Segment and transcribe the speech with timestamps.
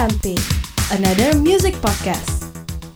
[0.00, 0.32] EMP,
[0.96, 2.48] another music podcast.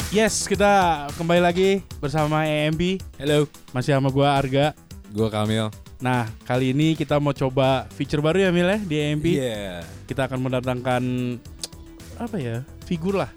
[0.08, 2.96] Yes, kita kembali lagi bersama EMP.
[3.21, 3.45] Halo,
[3.77, 4.72] Masih sama gua Arga.
[5.12, 5.69] gua Kamil.
[6.01, 9.37] Nah, kali ini kita mau coba feature baru ya Mil ya di EMP.
[9.37, 9.85] Iya.
[10.09, 11.03] Kita akan mendatangkan
[12.17, 12.64] apa ya?
[12.88, 13.28] Figur lah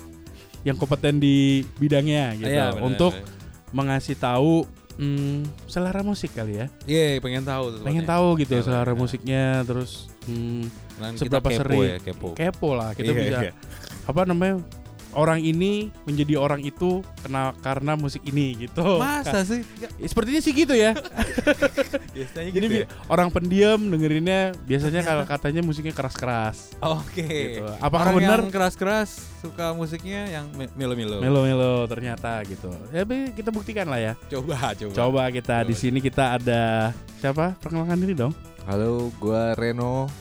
[0.63, 3.75] yang kompeten di bidangnya gitu Iya, benar, untuk benar.
[3.75, 4.63] mengasih tahu
[4.97, 6.67] hmm, selera musik kali ya.
[6.83, 7.81] Iya, pengen tahu tuh.
[7.81, 8.97] Pengen tahu gitu ya selera benar.
[8.97, 10.63] musiknya terus hmm,
[10.97, 12.27] Kan kita seberapa kepo sering ya, kepo.
[12.33, 13.53] kepo lah kita Iya, bisa iya.
[14.03, 14.57] apa namanya
[15.17, 19.65] orang ini menjadi orang itu kena karena musik ini gitu Masa sih?
[19.79, 20.93] Ya, sepertinya sih gitu ya
[22.15, 22.87] Biasanya jadi gitu ya?
[23.07, 27.25] orang pendiam dengerinnya biasanya kalau katanya musiknya keras-keras Oke.
[27.25, 31.17] gitu apakah Orang benar yang keras-keras suka musiknya yang me- melo-melo.
[31.17, 34.93] melo-melo ternyata gitu ya tapi kita buktikan lah ya Coba, coba.
[34.93, 38.33] coba kita di sini kita ada siapa perkenalkan diri dong
[38.67, 40.11] Halo, gua Reno.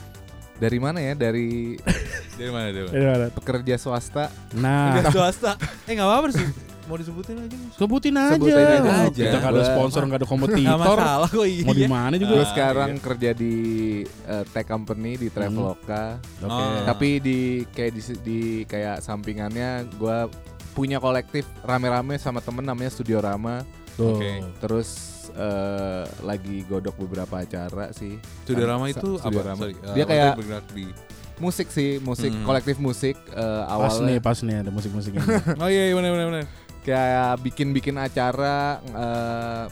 [0.56, 1.12] Dari mana ya?
[1.12, 1.76] Dari
[2.38, 2.92] Dari mana, dari mana?
[2.92, 3.26] Dari mana?
[3.32, 4.32] pekerja swasta.
[4.56, 5.52] nah Udah swasta.
[5.88, 6.46] Eh, enggak apa-apa sih.
[6.86, 7.56] Mau disebutin aja.
[7.74, 8.78] sebutin aja, Sebutin aja.
[8.78, 11.64] Oh, kita nggak ada sponsor nggak ada Enggak kompetitor masalah kok iya.
[11.66, 13.02] mau di mana juga Gue sekarang iya.
[13.02, 13.54] kerja di
[14.06, 16.22] eh, tech company di Traveloka.
[16.46, 16.86] oke Oh.
[16.86, 17.38] Tapi di
[17.74, 18.40] kayak di, di
[18.70, 20.30] kayak sampingannya gua
[20.78, 23.66] punya kolektif rame-rame sama temen namanya Studio Rama.
[23.96, 24.14] Tuh.
[24.14, 24.32] Oke.
[24.58, 24.88] Terus
[25.32, 28.16] eh, lagi godok beberapa acara sih.
[28.46, 29.40] Kan, Rama sa- itu apa?
[29.42, 29.58] Rama.
[29.58, 30.86] Sorry, eh, Dia kayak bergerak di
[31.36, 32.44] musik sih, musik Hmm.
[32.44, 35.20] kolektif musik eh, pas nih awalnya pas nih ada musik-musik ini
[35.60, 36.44] Oh iya, iya benar benar benar.
[36.80, 39.64] kayak bikin-bikin acara eh,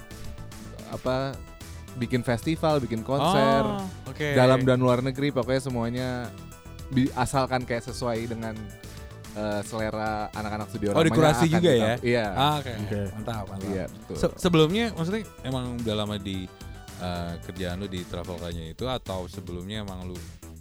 [0.91, 1.33] apa
[1.95, 4.35] bikin festival, bikin konser Oh, Oke.
[4.35, 6.09] dalam dan luar negeri pokoknya semuanya
[7.15, 8.53] asalkan kayak sesuai dengan
[9.35, 11.95] eh, selera anak-anak studio Oh, Ramanya dikurasi juga kita- ya?
[12.01, 12.27] Iya.
[12.33, 12.73] Ah, oke.
[12.81, 13.01] Oke.
[13.13, 13.69] Mantap, mantap.
[13.69, 14.17] Iya, betul.
[14.17, 16.47] Se- sebelumnya maksudnya emang udah lama di
[16.97, 20.17] uh, kerjaan lu di Travelkanya itu atau sebelumnya emang lu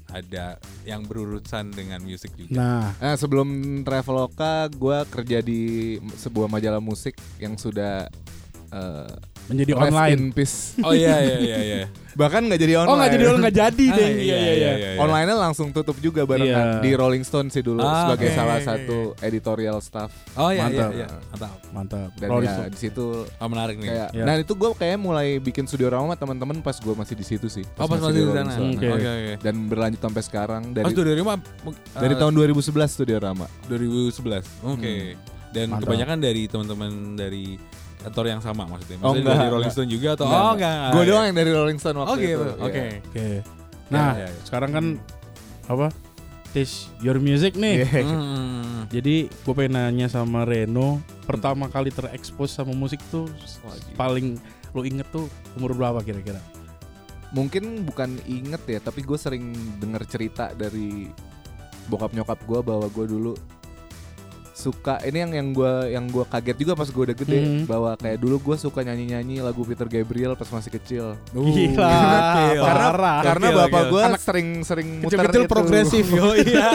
[0.10, 2.54] ada yang berurusan dengan musik juga?
[2.54, 3.50] nah Nah, sebelum
[3.82, 5.62] Traveloka gue kerja di
[6.14, 8.06] sebuah majalah musik yang sudah
[8.70, 10.56] eh, menjadi rest online in peace.
[10.80, 11.78] Oh iya iya iya iya.
[12.14, 12.88] Bahkan nggak jadi online.
[12.88, 14.10] Oh nggak jadi online nggak jadi Ah, deh.
[14.16, 14.90] Iya iya iya.
[14.96, 16.82] Online-nya langsung tutup juga barengan Iya.
[16.82, 18.38] di Rolling Stone sih dulu Ah, sebagai oke.
[18.38, 20.14] salah satu editorial staff.
[20.34, 20.90] Oh iya Mantap.
[20.90, 21.08] iya iya.
[21.28, 21.58] Mantap.
[21.72, 22.10] Mantap.
[22.16, 22.70] Dan Rolling ya Stone.
[22.70, 23.88] di situ Oh menarik nih.
[23.90, 24.24] kayak Iya.
[24.24, 27.48] nah itu gue kayak mulai bikin studio Rama sama teman-teman pas gue masih di situ
[27.48, 27.66] sih.
[27.74, 28.70] oh pas masih di Rolling sana.
[28.70, 28.88] Oke.
[28.88, 29.34] Oke oke.
[29.42, 31.38] Dan berlanjut sampai sekarang dari Pas dari rumah
[31.96, 32.62] dari tahun 2011
[32.94, 33.50] studio Rama.
[33.68, 34.46] 2011.
[34.64, 35.18] Oke.
[35.50, 35.86] Dan Mantap.
[35.86, 37.58] kebanyakan dari teman-teman dari
[38.04, 38.98] kantor yang sama maksudnya.
[39.00, 39.80] Oh, Maksudnya enggak, dari Rolling enggak.
[39.80, 40.74] Stone juga atau Enggak, oh enggak.
[40.74, 40.92] enggak.
[40.92, 42.28] Gue doang yang dari Rolling Stone waktu Oh gitu.
[42.28, 42.52] itu.
[42.60, 42.78] Oke.
[42.78, 42.92] Iya.
[43.02, 43.28] Oke.
[43.88, 44.42] Nah, iya, iya.
[44.44, 44.86] sekarang kan
[45.66, 45.88] apa?
[46.52, 47.76] Taste your music nih.
[47.82, 48.02] Iya.
[48.04, 48.86] Hmm.
[48.88, 53.26] Jadi gue pengen nanya sama Reno, pertama kali terekspos sama musik tuh
[53.64, 53.96] Wah, gila.
[53.96, 54.28] paling
[54.70, 55.26] lo inget tuh
[55.56, 56.38] umur berapa kira-kira?
[57.32, 61.10] Mungkin bukan inget ya, tapi gue sering denger cerita dari
[61.84, 63.34] bokap nyokap gue bahwa gue dulu
[64.54, 67.64] suka ini yang yang gue yang gue kaget juga pas gue udah gede Hmm.
[67.66, 71.42] bahwa kayak dulu gue suka nyanyi nyanyi lagu Peter Gabriel pas masih kecil Gila,
[71.74, 71.74] gokil.
[72.70, 73.20] karena parah.
[73.22, 75.50] karena Gokil, bapak gue Anak sering sering muter Kecil-kecil itu.
[75.50, 76.06] progresif.
[76.16, 76.70] Oh iya.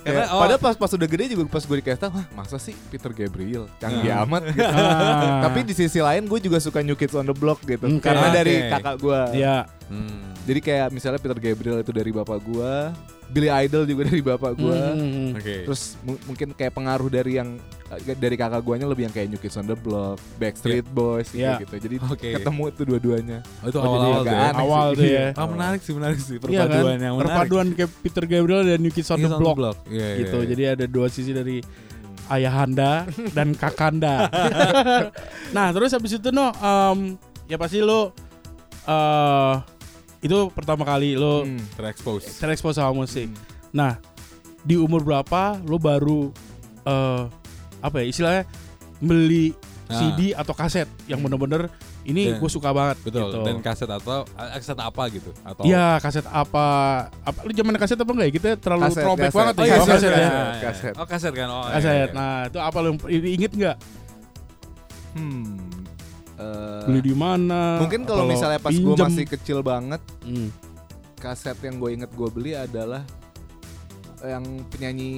[0.00, 2.74] Karena oh, padahal pas pas udah gede juga pas gue dikasih tahu, wah masa sih
[2.88, 4.24] Peter Gabriel canggih Hmm.
[4.26, 4.66] amat gitu.
[4.66, 5.40] Ah.
[5.44, 7.86] Tapi di sisi lain gue juga suka New Kids on the Block gitu.
[7.86, 8.02] Oke.
[8.02, 8.70] Karena dari Oke.
[8.74, 9.20] kakak gue.
[9.36, 9.56] Iya.
[9.88, 10.36] Hmm.
[10.42, 12.72] Jadi kayak misalnya Peter Gabriel itu dari bapak gue,
[13.26, 14.80] Billy Idol juga dari bapak gue.
[14.80, 15.30] Hmm.
[15.34, 15.64] Oke.
[15.64, 17.56] Terus mu- mungkin kayak pengaruh dari yang
[17.90, 21.40] eh, dari kakak guanya lebih yang kayak New Kids on the Block, Backstreet Boys gitu,
[21.40, 21.60] Iya.
[21.60, 21.76] gitu.
[21.78, 22.30] Jadi Oke.
[22.34, 23.38] ketemu tuh dua-duanya.
[23.60, 24.48] Oh, itu Oh, jadi awal-awal tuh ya.
[24.54, 24.96] Awal sih.
[24.96, 25.26] tuh ya.
[25.34, 26.96] Ah menarik sih menarik sih Iya perpaduan kan?
[26.98, 27.28] yang menarik.
[27.34, 29.76] Perpaduan kayak Peter Gabriel dan New Kids on the Block.
[29.84, 30.36] Iya, iya, gitu.
[30.38, 30.46] iya.
[30.46, 31.60] Jadi ada dua sisi dari
[32.26, 34.28] ayahanda dan kakanda.
[35.56, 37.16] nah, terus habis itu no em,
[37.46, 38.12] ya pasti lo
[38.84, 39.54] eh
[40.18, 41.62] itu pertama kali lo Hmm.
[41.72, 42.26] terekspos.
[42.36, 43.30] terekspos sama musik.
[43.70, 43.96] Nah,
[44.60, 46.34] di umur berapa lo baru
[46.82, 47.22] eh
[47.78, 48.42] apa ya istilahnya
[48.98, 49.54] beli
[49.86, 49.96] Nah.
[49.96, 53.24] CD atau kaset yang bener-bener ini gue suka banget Betul.
[53.24, 53.40] gitu.
[53.40, 55.32] Dan kaset atau ah, kaset apa gitu?
[55.40, 56.66] Atau Iya kaset apa
[57.24, 59.38] apa lu zaman kaset apa enggak ya kita terlalu Kaset, throwback kaset.
[59.40, 60.12] banget Oh, ya iya, Oh, kaset kaset.
[60.12, 60.28] ya
[60.60, 60.92] Kaset.
[60.94, 61.48] Oh kaset kan.
[61.48, 62.06] Oh, iya, kaset iya.
[62.12, 63.76] nah itu apa lu inget nggak
[65.08, 65.56] Hmm.
[66.38, 70.54] Eh, beli di mana mungkin kalau misalnya pas gue masih kecil banget, Hmm.
[71.16, 73.02] kaset yang gue inget gue beli adalah
[74.20, 75.10] yang penyanyi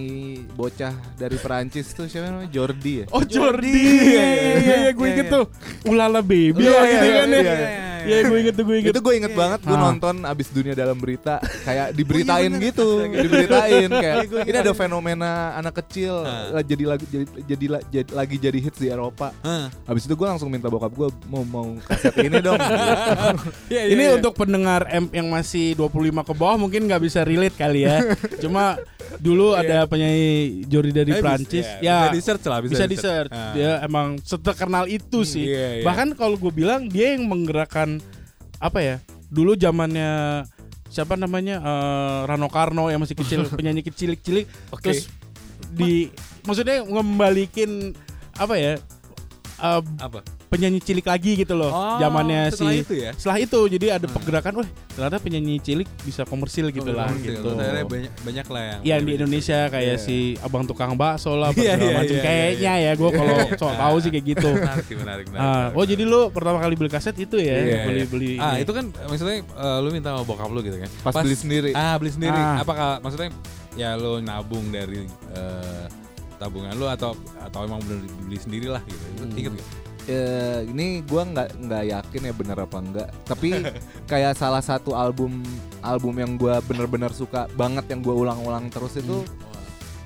[0.51, 4.13] bocah dari Perancis tuh siapa namanya Jordi ya Oh Jordi, Jordi.
[4.13, 5.35] iya iya iya gue Iya, inget iya.
[5.35, 5.45] tuh,
[5.85, 7.41] Ulala Baby Iya, iya, gitu iya, kan ya.
[8.01, 8.07] Iya.
[8.07, 8.91] Iya, Iya gue inget tuh gue inget.
[8.91, 9.83] Itu gue inget banget gue Ah.
[9.83, 16.23] nonton abis dunia dalam berita kayak diberitain gitu, diberitain kayak ini ada fenomena anak kecil
[16.23, 16.61] Ah.
[16.61, 19.33] jadi lagi jadi, jadi, jadi- lagi jadi hits di Eropa.
[19.41, 19.69] Hah.
[19.85, 22.59] Habis itu gue langsung minta bokap gue mau mau kaset ini dong.
[23.71, 24.17] Iya, iya, Ini iya.
[24.17, 25.91] untuk pendengar M yang masih 25
[26.23, 28.03] ke bawah mungkin nggak bisa relate kali ya.
[28.43, 28.77] Cuma
[29.17, 32.85] dulu ada penyanyi Jordi dari Eh, Prancis iya, ya bisa di search lah bisa, bisa
[32.87, 33.33] di search.
[33.33, 33.53] Ah.
[33.53, 35.47] Dia emang seterkenal itu sih.
[35.47, 35.85] iya, iya.
[35.85, 37.90] Bahkan kalau gue bilang dia yang menggerakkan
[38.61, 38.97] apa ya?
[39.33, 40.45] Dulu zamannya
[40.91, 44.91] siapa namanya eh, Rano Karno yang masih kecil penyanyi kecil-cilik Oke.
[44.91, 45.07] terus
[45.71, 46.11] di
[46.43, 47.95] maksudnya ngembalikin
[48.35, 48.75] apa ya?
[49.61, 51.71] eh, apa penyanyi cilik lagi gitu loh.
[51.71, 53.11] Oh, zamannya setelah si itu ya?
[53.15, 54.15] setelah itu jadi ada Hmm.
[54.19, 57.39] pergerakan, wah ternyata penyanyi cilik bisa komersil gitu lah Komersil.
[57.39, 57.51] gitu.
[57.87, 60.03] Banyak banyak lah yang Yang di Indonesia kayak Iya.
[60.03, 62.11] si abang tukang bakso lah, Iya, segala iya, macam.
[62.13, 64.51] iya, Kayaknya iya, ya gue kalau sok tahu sih kayak gitu.
[64.51, 67.95] menarik menarik menarik, menarik, oh jadi lu pertama kali beli kaset itu ya, Iya, beli
[67.97, 68.07] iya.
[68.07, 68.31] beli.
[68.37, 68.63] ah ini.
[68.63, 71.71] itu kan maksudnya eh, lu minta sama bokap lu gitu kan Pas beli sendiri.
[71.73, 72.59] ah beli sendiri Ah.
[72.59, 73.31] apakah maksudnya
[73.73, 75.85] ya lu nabung dari eh,
[76.37, 79.31] tabungan lu atau atau emang bener beli sendiri lah gitu Hmm.
[79.33, 79.69] inget gak
[80.11, 83.09] Eh, ini gua nggak nggak yakin ya bener apa enggak.
[83.23, 83.49] Tapi
[84.11, 85.39] kayak salah satu album
[85.81, 89.23] album yang gua bener-bener suka banget yang gua ulang-ulang terus itu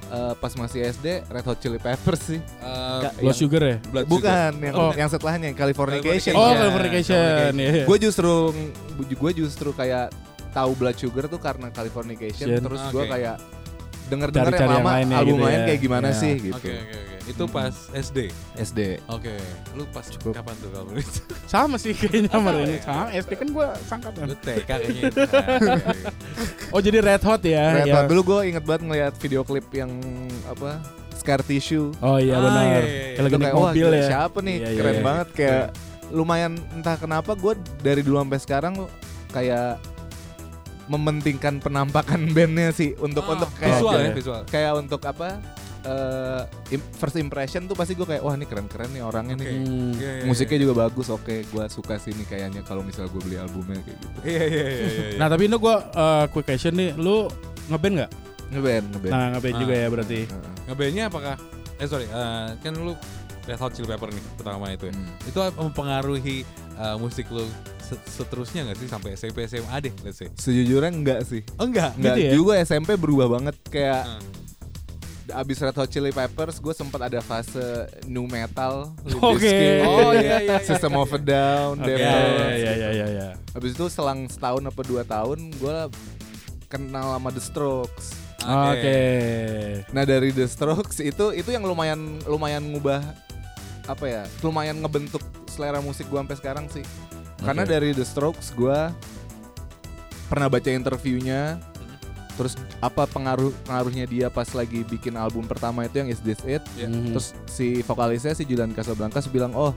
[0.07, 2.41] eh, pas masih SD Red Hot Chili Peppers sih.
[2.41, 3.77] Eh, Nggak, Blood Sugar ya?
[3.89, 4.61] Blood Bukan Sugar.
[4.63, 4.93] yang Oh.
[4.93, 6.33] yang setelahnya yang Californication.
[6.35, 7.71] Oh, Californication ya.
[7.73, 7.85] ya.
[7.89, 8.53] Gue justru
[9.01, 10.13] gue justru kayak
[10.53, 12.61] tahu Blood Sugar tuh karena Californication Jen.
[12.61, 12.93] terus Oke.
[12.93, 13.37] gue kayak
[14.07, 15.65] denger-denger Cari-cari yang yang lama lainnya album gitu lain ya.
[15.65, 16.17] kayak gimana Iya.
[16.17, 16.57] sih Oke gitu.
[16.57, 17.13] oke oke.
[17.25, 18.19] Itu pas SD.
[18.55, 18.81] SD.
[19.07, 19.33] Oke.
[19.73, 20.33] Lu pas Cukup.
[20.35, 21.21] kapan tuh kamu itu?
[21.49, 22.77] Sama sih kayaknya sama ini.
[22.77, 22.81] ya?
[22.83, 24.23] Sama SD kan gue sangkatan.
[24.25, 25.03] Lu TK kayaknya
[26.75, 27.65] Oh jadi Red Hot ya?
[27.75, 27.95] Red ya.
[27.97, 28.05] Hot.
[28.07, 29.89] Dulu gue inget banget ngeliat video klip yang
[30.45, 30.85] apa
[31.15, 31.97] Scar Tissue.
[31.99, 32.61] Oh iya Ah, benar.
[32.61, 33.17] iya, iya, iya.
[33.17, 34.05] Kayak kayak, wah, mobil ya.
[34.07, 34.57] Siapa nih?
[34.57, 35.03] Iya, iya, Keren iya.
[35.03, 35.65] banget kayak
[36.11, 38.75] lumayan entah kenapa gue dari dulu sampai sekarang
[39.31, 39.81] kayak
[40.87, 44.41] mementingkan penampakan bandnya sih untuk Ah, untuk kayak visual ya visual.
[44.47, 45.41] kayak untuk apa
[45.83, 49.43] eh, im- first impression tuh pasti gue kayak wah ini keren-keren nih orangnya Oke.
[49.43, 49.93] nih Hmm.
[49.95, 53.37] Iya, iya, musiknya juga bagus oke gue suka sih nih kayaknya kalau misal gue beli
[53.37, 55.05] albumnya kayak gitu Iya iya iya iya.
[55.07, 55.17] iya.
[55.17, 57.29] Nah tapi ini gue uh, quick question nih, lu
[57.67, 58.13] ngeband nggak?
[58.47, 59.61] ngeband ngeband Nah ngeband Ah.
[59.61, 60.21] juga ya berarti.
[60.23, 60.53] Heeh.
[60.65, 61.35] Ngebandnya apakah
[61.75, 62.95] eh sorry eh, kan lu
[63.45, 64.95] Red Hot Chili Pepper nih pertama itu ya.
[64.95, 65.09] Hmm.
[65.23, 66.37] Itu mempengaruhi
[66.75, 67.45] eh, musik lu
[68.07, 70.29] seterusnya nggak sih sampai SMP SMA deh let's say.
[70.35, 71.93] sejujurnya enggak sih Oh enggak.
[71.95, 72.33] enggak Gitu ya?
[72.33, 74.21] juga SMP berubah banget kayak Ah.
[75.35, 77.59] abis Red Hot Chili Peppers gue sempat ada fase
[78.05, 78.93] new metal.
[79.03, 80.57] Bizkit, Oh, iya, iya, iya.
[80.61, 82.55] System of a Down Oke, Deftones.
[82.55, 83.29] ya ya ya ya.
[83.51, 85.77] Habis itu selang setahun apa dua tahun gue
[86.67, 88.07] kenal sama The Strokes.
[88.39, 89.01] Oke.
[89.91, 93.01] Nah dari The Strokes itu itu yang lumayan lumayan ngubah
[93.87, 94.23] apa ya?
[94.41, 96.85] Lumayan ngebentuk selera musik gue sampai sekarang sih.
[97.45, 97.71] Karena Oke.
[97.71, 98.79] dari The Strokes gue
[100.33, 101.61] pernah baca interviewnya.
[102.35, 106.65] Terus apa pengaruh pengaruhnya dia pas lagi bikin album pertama itu yang Is This It?
[106.75, 106.91] Iya.
[106.91, 107.15] Mhm.
[107.15, 109.71] Terus si vokalisnya si Julian Casablancas bilang, oh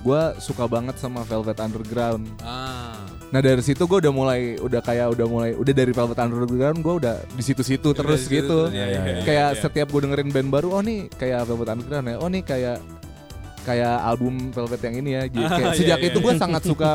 [0.00, 2.24] gue suka banget sama Velvet Underground.
[2.40, 3.00] Ah.
[3.30, 6.94] Nah dari situ gue udah mulai udah kayak udah mulai udah dari Velvet Underground gue
[7.04, 8.72] udah di situ-situ terus gitu.
[8.72, 12.16] iya, iya, iya, kayak setiap gue dengerin band baru, oh nih kayak Velvet Underground ya,
[12.16, 12.76] oh nih kayak
[13.66, 15.22] kayak album Velvet yang ini ya.
[15.28, 16.40] Jadi Ah, kayak iya, sejak iya, itu gue iya.
[16.40, 16.90] sangat suka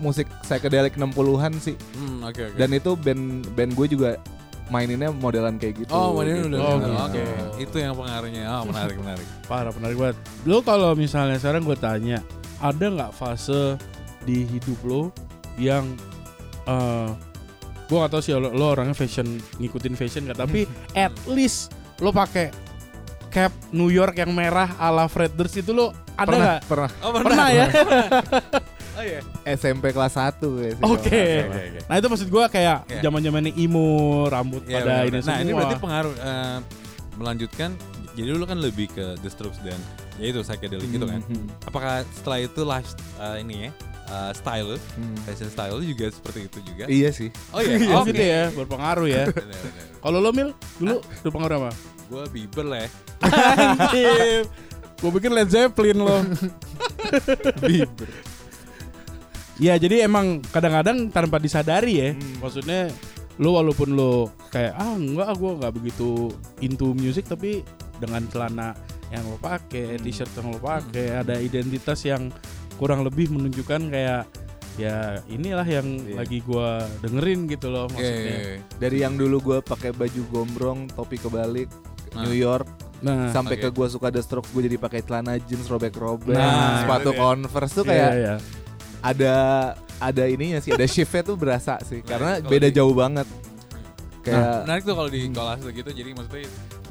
[0.00, 1.76] musik psychedelic 60-an sih.
[1.94, 2.56] Hmm, oke oke.
[2.56, 3.22] Dan itu band
[3.52, 4.10] band gue juga
[4.70, 5.92] maininnya modelan kayak gitu.
[5.92, 6.48] Oh, modern gitu.
[6.54, 6.60] udah.
[6.62, 6.76] Oh,
[7.10, 7.18] Oke.
[7.18, 7.32] gitu.
[7.58, 8.42] Itu yang pengaruhnya.
[8.54, 9.26] Oh, menarik menarik.
[9.50, 10.16] Parah menarik banget.
[10.46, 12.22] Lu kalau misalnya sekarang gue tanya,
[12.62, 13.74] ada nggak fase
[14.22, 15.02] di hidup lo
[15.58, 15.84] yang
[16.70, 17.10] eh
[17.90, 20.62] gue gak tau sih lo, lo orangnya fashion ngikutin fashion gak tapi
[20.94, 22.54] at least lo pakai
[23.30, 26.60] cap New York yang merah ala Fred Durst itu lo ada Pernah, nggak?
[26.66, 26.90] pernah.
[27.00, 27.66] Oh, Pernah ya?
[29.00, 29.24] Oh iya.
[29.48, 30.70] SMP kelas 1 ya.
[30.84, 31.24] Oke.
[31.40, 31.88] salah.
[31.88, 33.00] Nah itu maksud gue kayak Iya.
[33.00, 33.88] zaman zamannya emo,
[34.28, 35.22] rambut Iya, pada ini benar.
[35.22, 35.32] semua.
[35.32, 36.58] Nah, ini berarti pengaruh eh,
[37.16, 37.70] melanjutkan
[38.12, 39.78] jadi dulu kan lebih ke The Strokes dan
[40.18, 41.22] ya itu psychedelic gitu kan.
[41.22, 43.70] Hmm, Apakah setelah itu life eh, ini ya
[44.10, 45.16] eh, style hmm.
[45.24, 46.84] fashion style juga seperti itu juga?
[46.84, 47.30] Iya sih.
[47.56, 47.74] Oh iya.
[47.78, 48.08] Iya Oke.
[48.12, 49.24] gitu ya, berpengaruh ya.
[50.04, 51.70] Kalau lo Mil, dulu berpengaruh apa?
[52.10, 52.88] Gue Bieber lah ya.
[53.22, 54.42] Anjir.
[54.98, 56.18] Gue pikir Led Zeppelin lo.
[57.62, 58.10] Bieber.
[59.60, 62.08] Ya jadi emang kadang-kadang tanpa disadari ya.
[62.12, 62.40] Hmm.
[62.40, 62.90] Maksudnya
[63.38, 64.12] lo walaupun lo
[64.50, 66.28] kayak ah enggak gue nggak begitu
[66.60, 67.64] into music tapi
[67.96, 68.72] dengan celana
[69.08, 70.02] yang lo pakai, Hmm.
[70.02, 72.28] t-shirt yang lo pakai, ada identitas yang
[72.74, 74.24] kurang lebih menunjukkan kayak
[74.78, 76.16] ya inilah yang Iya.
[76.16, 78.32] lagi gua dengerin gitu loh Iya, maksudnya.
[78.32, 78.58] iya, iya.
[78.80, 81.68] Dari yang dulu gue pakai baju gombrong, topi kebalik,
[82.10, 82.22] Nah.
[82.24, 82.66] New York,
[83.00, 83.64] Nah, sampai oke.
[83.64, 87.18] ke gue suka The Strokes, gue jadi pakai celana jeans robek-robek, Nah, sepatu dia.
[87.18, 88.34] Converse tuh iya, kayak iya.
[89.00, 89.34] ada
[89.96, 93.24] ada ininya sih, ada shiftnya tuh berasa sih, karena kalau beda di- jauh banget.
[94.20, 96.50] Kayak menarik tuh kalau di kolase gitu jadi maksudnya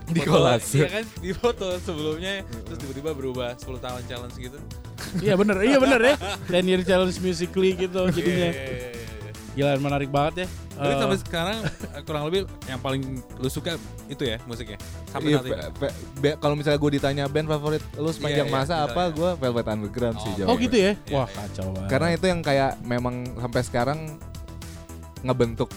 [0.10, 0.78] Di kolase.
[0.82, 4.58] Iya kan di foto sebelumnya terus tiba-tiba berubah 10 tahun challenge gitu.
[5.22, 6.16] Iya bener, iya bener ya.
[6.50, 8.50] 10 year challenge musically gitu jadinya.
[8.50, 8.99] Iya, iya, iya, iya.
[9.52, 10.48] Gila menarik banget ya.
[10.72, 13.02] Tapi Eh, sampai sekarang eh, kurang lebih yang paling
[13.36, 13.76] lu suka
[14.06, 14.78] itu ya musiknya.
[15.06, 16.32] Sampai Iya, saat ini.
[16.38, 19.16] kalau misalnya gue ditanya band favorit lu sepanjang Iya, iya, masa apa, misalnya.
[19.16, 20.50] gue Velvet Underground sih Oh, jawabnya.
[20.50, 20.92] Oh gitu ya?
[20.96, 21.36] Iya, Wah iya.
[21.36, 21.90] kacau banget.
[21.90, 24.00] Karena itu yang kayak memang sampai sekarang
[25.22, 25.70] ngebentuk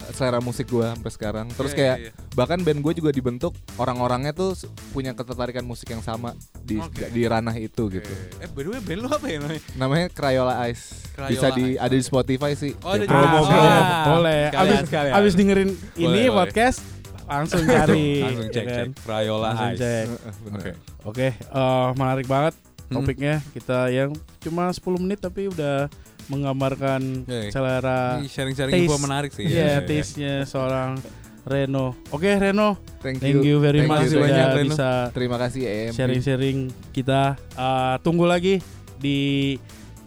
[0.00, 1.46] eh, selera musik gue sampai sekarang.
[1.50, 2.32] Terus Iya, kayak iya, iya.
[2.32, 4.56] bahkan band gue juga dibentuk orang-orangnya tuh
[4.90, 6.32] punya ketertarikan musik yang sama
[6.70, 7.04] di Oke.
[7.10, 8.12] di ranah itu gitu.
[8.38, 9.62] Eh by the way band lu apa ya namanya?
[9.74, 11.10] Namanya Crayola Ice.
[11.10, 11.78] Crayola Bisa di Ice.
[11.80, 12.72] ada di Spotify sih.
[12.80, 13.50] Oh, ada Ya, promo Ah, Spotify.
[13.50, 13.66] promo.
[13.66, 14.40] boleh, boleh.
[14.46, 15.12] Sekalian, Abis, sekalian.
[15.12, 16.30] abis dengerin ini Boleh, boleh.
[16.38, 16.78] podcast
[17.24, 18.08] langsung cari.
[18.20, 18.88] Langsung cek ya cek kan?
[19.00, 19.78] Crayola Langsung Ice.
[19.78, 20.06] cek.
[20.06, 20.58] Eh, eh, bener.
[20.60, 20.70] Oke.
[21.02, 22.94] Oke, eh, menarik banget Hmm.
[22.96, 23.34] topiknya.
[23.48, 25.86] Kita yang cuma 10 menit tapi udah
[26.28, 27.50] menggambarkan Oke.
[27.50, 28.86] selera sharing-sharing taste.
[28.86, 29.44] info menarik sih.
[29.44, 29.78] Iya, Iya, iya.
[29.80, 30.94] taste-nya seorang
[31.42, 31.96] Reno.
[32.10, 32.76] Oke, Reno.
[33.00, 33.40] Thank you.
[33.40, 34.66] Thank you very Thank much you banyak, Reno.
[34.68, 35.92] bisa Terima kasih EM.
[35.92, 36.58] sharing-sharing
[36.90, 37.34] kita.
[37.56, 38.60] Eh, tunggu lagi
[38.96, 39.56] di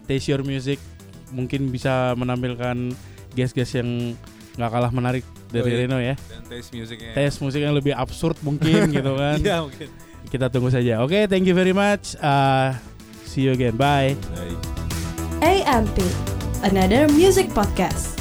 [0.04, 0.78] Taste Your Music.
[1.30, 2.94] Mungkin bisa menampilkan
[3.34, 4.14] guest-guest yang
[4.54, 5.80] nggak kalah menarik dari Oh, iya.
[5.82, 6.14] Reno ya.
[6.30, 7.10] Dan taste musiknya.
[7.12, 9.42] Tes musik yang lebih absurd mungkin gitu kan.
[9.42, 9.88] Iya mungkin.
[10.30, 11.02] Kita tunggu saja.
[11.02, 12.14] Oke, thank you very much.
[12.18, 12.70] Uh,
[13.26, 13.74] see you again.
[13.74, 14.14] Bye.
[14.30, 14.58] Baik.
[15.42, 15.98] AMP,
[16.62, 18.13] another music podcast.